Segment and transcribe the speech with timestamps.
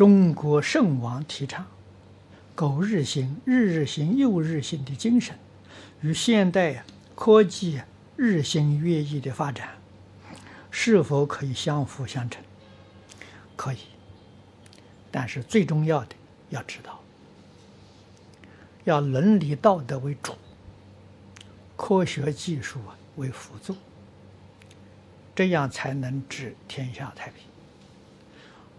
[0.00, 1.66] 中国圣王提倡
[2.56, 5.38] “苟日新，日日新，又日新”的精神，
[6.00, 7.82] 与现代科技
[8.16, 9.68] 日新月异的发展，
[10.70, 12.42] 是否可以相辅相成？
[13.56, 13.80] 可以，
[15.10, 16.16] 但是最重要的
[16.48, 17.02] 要知道，
[18.84, 20.32] 要伦理道德为主，
[21.76, 23.76] 科学技术啊为辅助，
[25.34, 27.49] 这样才能治天下太平。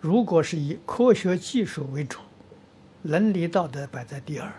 [0.01, 2.17] 如果是以科学技术为主，
[3.03, 4.51] 伦理道德摆在第二，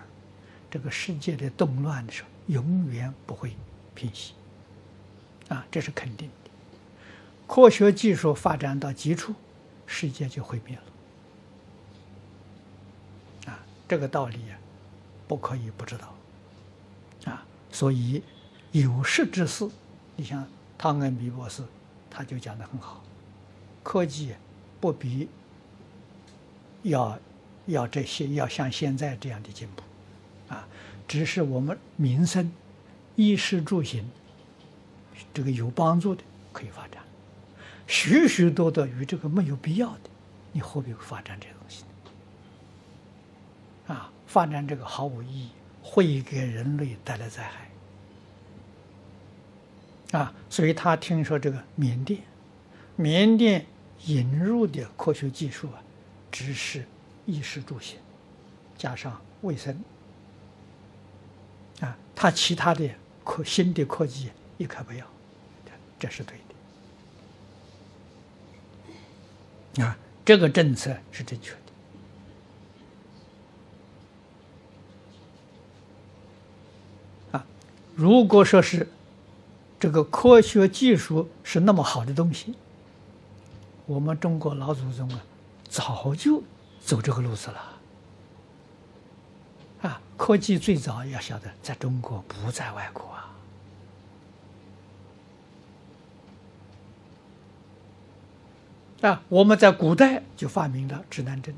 [0.71, 3.57] 这个世界的动乱的时候，永远不会
[3.93, 4.35] 平息。
[5.49, 6.51] 啊，这是肯定的。
[7.49, 9.35] 科学技术发展到极处，
[9.85, 10.83] 世界就毁灭了。
[13.53, 14.57] 啊，这个道理啊，
[15.27, 16.15] 不可以不知道。
[17.25, 18.23] 啊，所以
[18.71, 19.69] 有识之士，
[20.15, 20.47] 你像
[20.79, 21.65] 汤恩比博士，
[22.09, 23.03] 他就讲的很好，
[23.83, 24.37] 科技。
[24.83, 25.29] 不比
[26.83, 27.17] 要
[27.67, 29.83] 要这些要像现在这样的进步，
[30.53, 30.67] 啊，
[31.07, 32.53] 只是我们民生、
[33.15, 34.11] 衣食住行
[35.33, 37.01] 这个有帮助的可以发展，
[37.87, 40.11] 许许多多与这个没有必要的，
[40.51, 41.85] 你何必发展这东西
[43.87, 43.95] 呢？
[43.95, 47.69] 啊，发展这个毫无意义，会给人类带来灾害。
[50.19, 52.21] 啊，所以他听说这个缅甸，
[52.97, 53.65] 缅甸。
[54.07, 55.83] 引入的科学技术啊，
[56.31, 56.85] 只是
[57.25, 57.99] 衣食住行，
[58.77, 59.81] 加上卫生
[61.81, 62.91] 啊，他其他的
[63.23, 65.07] 科新的科技一概不要，
[66.01, 66.37] 这是对
[69.77, 71.53] 的啊，这个政策是正确
[77.31, 77.47] 的啊。
[77.95, 78.89] 如果说是
[79.79, 82.55] 这个科学技术是那么好的东西。
[83.87, 85.21] 我们中国老祖宗啊，
[85.69, 86.43] 早就
[86.81, 87.79] 走这个路子了。
[89.83, 93.29] 啊，科技最早要晓得在中国，不在外国啊。
[99.03, 101.53] 啊，我们在古代就发明了指南针，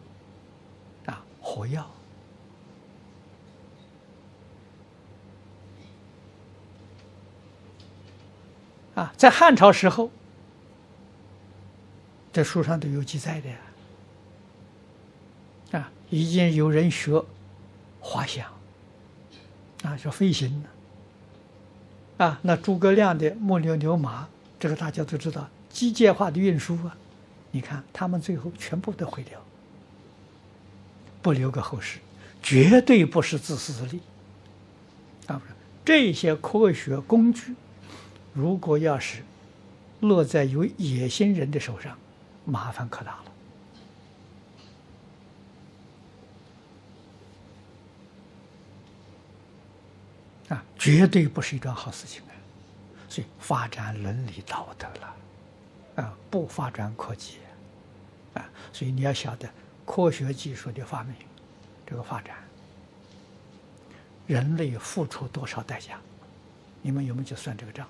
[1.05, 1.91] 啊，火药。
[8.95, 10.11] 啊，在汉朝时候。
[12.34, 13.49] 这书上都有记载的
[15.78, 17.22] 啊，已经有人学
[18.00, 18.53] 滑翔
[19.84, 20.65] 啊，学飞行
[22.19, 22.41] 了啊。
[22.43, 24.28] 那诸葛亮的木牛流马，
[24.59, 26.97] 这个大家都知道，机械化的运输啊，
[27.53, 29.41] 你看他们最后全部都毁掉，
[31.23, 32.00] 不留个后世，
[32.43, 34.00] 绝对不是自私自利
[35.28, 35.41] 啊！
[35.84, 37.55] 这些科学工具，
[38.33, 39.23] 如果要是
[40.00, 41.97] 落在有野心人的手上。
[42.44, 43.22] 麻烦可大
[50.49, 52.32] 了，啊，绝对不是一桩好事情啊！
[53.09, 55.16] 所以发展伦理道德了，
[55.97, 57.38] 啊，不发展科技，
[58.34, 59.49] 啊，所以你要晓得
[59.87, 61.15] 科学技术的发明，
[61.87, 62.37] 这个发展，
[64.26, 65.99] 人类付出多少代价？
[66.82, 67.88] 你们有没有去算这个账？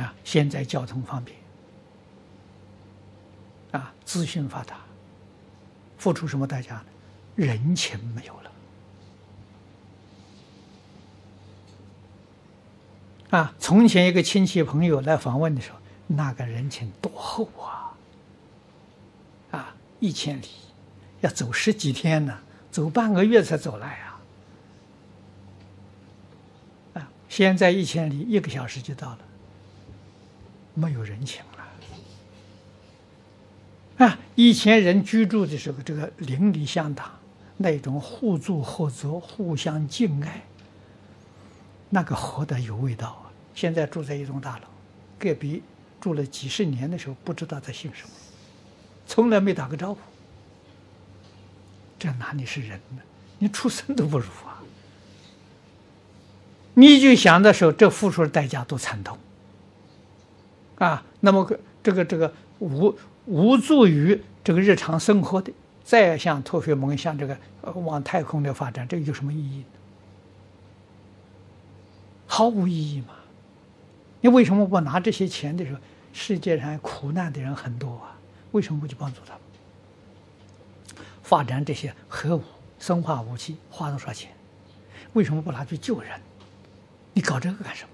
[0.00, 1.36] 啊，现在交通方便，
[3.72, 4.80] 啊，资讯发达，
[5.98, 6.84] 付出什么代价呢？
[7.36, 8.50] 人情没有了。
[13.30, 17.94] 啊，从前一个亲戚朋友来访问的时候，那个人情多厚啊！
[19.50, 20.48] 啊，一千里
[21.20, 22.38] 要走十几天呢，
[22.70, 24.20] 走半个月才走来啊！
[26.94, 29.18] 啊，现在一千里一个小时就到了。
[30.80, 31.42] 没有人情
[33.98, 34.18] 了啊！
[34.34, 37.10] 以前人居住的时候，这个邻里乡党
[37.58, 40.42] 那种互助合作、互相敬爱，
[41.90, 43.28] 那个活得有味道啊！
[43.54, 44.64] 现在住在一栋大楼，
[45.18, 45.62] 隔壁
[46.00, 48.10] 住了几十年的时候，不知道他姓什么，
[49.06, 50.00] 从来没打过招呼，
[51.98, 53.02] 这哪里是人呢？
[53.38, 54.62] 你畜生都不如啊！
[56.72, 59.18] 你就想的时候，这付出的代价多惨痛。
[60.80, 62.96] 啊，那么个这个这个无
[63.26, 65.52] 无助于这个日常生活的，
[65.84, 69.64] 再像突飞猛像这个呃往太空的发展，这个有什么意义呢？
[72.26, 73.08] 毫无意义嘛！
[74.22, 75.78] 你为什么不拿这些钱的时候，
[76.14, 78.16] 世界上苦难的人很多啊，
[78.52, 81.04] 为什么不去帮助他们？
[81.22, 82.42] 发展这些核武、
[82.78, 84.30] 生化武器花多少钱？
[85.12, 86.18] 为什么不拿去救人？
[87.12, 87.90] 你搞这个干什么？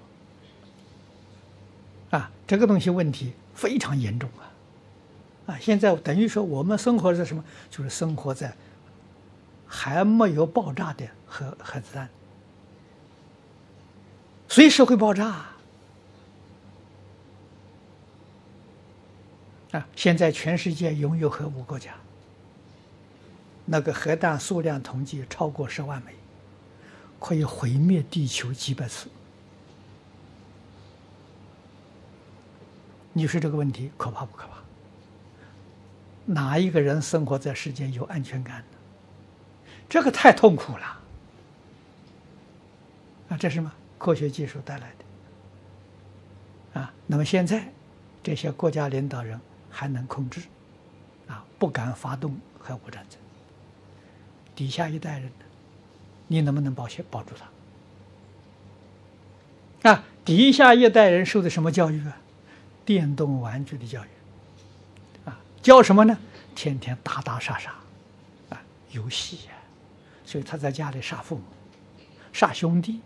[2.11, 5.53] 啊，这个东西问题非常严重啊！
[5.53, 7.45] 啊，现在等于说我们生活在什么？
[7.69, 8.55] 就是生活在
[9.67, 12.09] 还没有爆炸的核核子弹，
[14.49, 15.47] 随时会爆炸
[19.73, 19.89] 啊！
[19.97, 21.95] 现在全世界拥有核武国家，
[23.65, 26.13] 那个核弹数量统计超过十万枚，
[27.19, 29.09] 可以毁灭地球几百次。
[33.17, 34.59] 你说这个问题可怕不可怕？
[36.27, 38.67] 哪一个人生活在世间有安全感呢？
[39.89, 41.01] 这个太痛苦了。
[43.31, 43.73] 啊，这是什么？
[43.97, 46.81] 科学技术带来的。
[46.81, 47.73] 啊，那么现在
[48.23, 49.41] 这些国家领导人
[49.71, 50.43] 还能控制，
[51.27, 53.19] 啊，不敢发动核武战争。
[54.55, 55.33] 底下一代人，
[56.27, 57.31] 你能不能保险保住
[59.81, 59.91] 他？
[59.91, 62.19] 啊，底下一代人受的什么教育啊？
[62.87, 66.17] 电动玩具的教育，啊，教什么呢？
[66.55, 67.75] 天天打打杀杀，
[68.49, 68.63] 啊，
[68.93, 69.53] 游戏呀，
[70.25, 71.43] 所以他在家里杀父母，
[72.33, 73.01] 杀兄弟，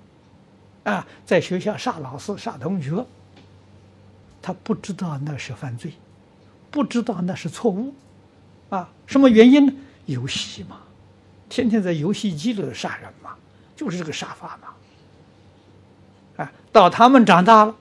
[0.85, 3.05] 啊，在学校杀老师、杀同学。
[4.43, 5.93] 他不知道那是犯罪，
[6.71, 7.95] 不知道那是错误，
[8.69, 9.73] 啊，什么原因呢？
[10.07, 10.81] 游戏嘛，
[11.49, 13.35] 天天在游戏机里杀人嘛，
[13.77, 14.69] 就是这个杀法嘛，
[16.45, 17.77] 啊，到他们长大了。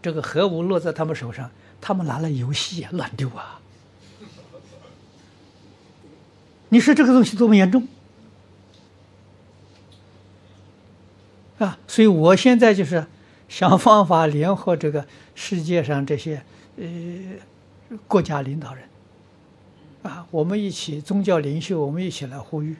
[0.00, 1.50] 这个核武落在他们手上，
[1.80, 3.60] 他们拿来游戏啊，乱丢啊！
[6.68, 7.88] 你说这个东西多么严重
[11.58, 11.78] 啊！
[11.88, 13.06] 所以我现在就是
[13.48, 16.42] 想方法联合这个世界上这些
[16.76, 16.86] 呃
[18.06, 18.84] 国家领导人
[20.02, 22.76] 啊，我们一起宗教领袖，我们一起来呼吁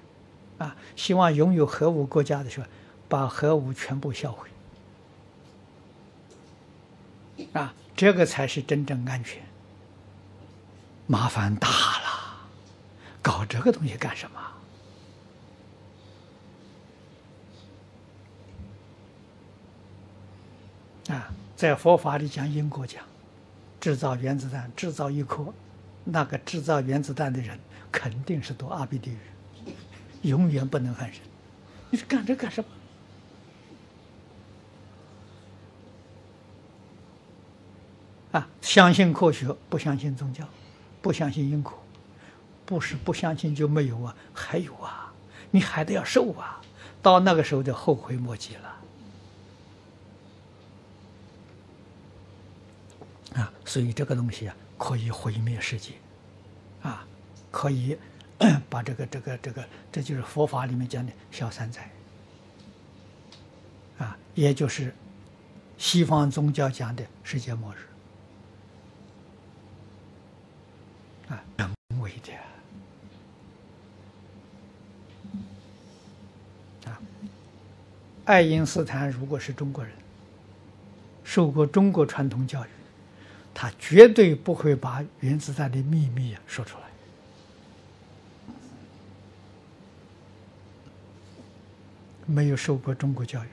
[0.59, 2.67] 啊，希望拥有核武国家的时候，
[3.09, 4.49] 把核武全部销毁。
[7.53, 9.43] 啊，这个才是真正安全。
[11.07, 12.49] 麻烦大了，
[13.23, 14.41] 搞这个东西干什么？
[21.15, 23.03] 啊，在佛法里讲因果讲，
[23.81, 25.47] 制造原子弹，制造一颗，
[26.05, 27.59] 那个制造原子弹的人
[27.91, 29.19] 肯定是堕阿鼻地狱，
[30.29, 31.23] 永远不能翻身。
[31.89, 32.69] 你是干这干什么？
[38.39, 40.47] 啊，相信科学，不相信宗教，
[41.03, 41.83] 不相信因果，
[42.65, 45.13] 不是不相信就没有啊，还有啊，
[45.51, 46.61] 你还得要受啊，
[47.03, 48.75] 到那个时候就后悔莫及了。
[53.43, 55.95] 啊，所以这个东西啊，可以毁灭世界，
[56.83, 57.05] 啊，
[57.51, 57.99] 可以
[58.71, 61.91] 把这个这个这个，这就是佛法里面讲的小三灾，
[63.99, 64.95] 啊，也就是
[65.77, 67.88] 西方宗教讲的世界末日。
[71.29, 71.71] 啊，人
[72.01, 72.33] 为的
[76.91, 76.99] 啊！
[78.25, 79.93] 爱因斯坦如果是中国人，
[81.25, 82.69] 受过中国传统教育，
[83.53, 86.85] 他绝对不会把原子弹的秘密说出来。
[92.27, 93.49] 没有受过中国教育。